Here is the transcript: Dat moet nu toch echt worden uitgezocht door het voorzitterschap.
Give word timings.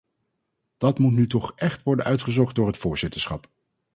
Dat 0.77 0.99
moet 0.99 1.11
nu 1.13 1.27
toch 1.27 1.51
echt 1.55 1.83
worden 1.83 2.05
uitgezocht 2.05 2.55
door 2.55 2.67
het 2.67 2.77
voorzitterschap. 2.77 3.47